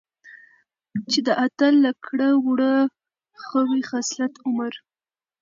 [1.11, 2.73] چې د اتل له کړه وړه
[3.43, 4.73] ،خوي خصلت، عمر،